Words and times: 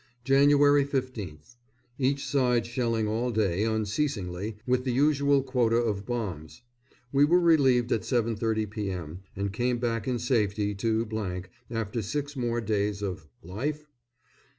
Jan. 0.23 0.47
15th. 0.49 1.57
Each 1.99 2.25
side 2.25 2.65
shelling 2.65 3.07
all 3.07 3.29
day 3.29 3.63
unceasingly, 3.65 4.57
with 4.65 4.83
the 4.83 4.91
usual 4.91 5.43
quota 5.43 5.75
of 5.75 6.07
bombs. 6.07 6.63
We 7.13 7.23
were 7.23 7.39
relieved 7.39 7.91
at 7.91 8.01
7.30 8.01 8.67
p.m., 8.71 9.19
and 9.35 9.53
came 9.53 9.77
back 9.77 10.07
in 10.07 10.17
safety 10.17 10.73
to, 10.73 11.43
after 11.69 12.01
six 12.01 12.35
more 12.35 12.61
days 12.61 13.03
of 13.03 13.27
LIFE? 13.43 13.91